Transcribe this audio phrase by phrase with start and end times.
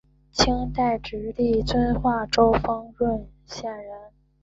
[0.31, 4.11] 清代直隶遵化州丰润县人。